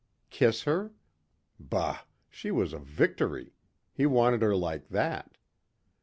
Kiss 0.31 0.63
her? 0.63 0.93
Bah! 1.59 1.99
She 2.27 2.49
was 2.49 2.73
a 2.73 2.79
victory. 2.79 3.53
He 3.93 4.07
wanted 4.07 4.41
her 4.41 4.55
like 4.55 4.89
that. 4.89 5.35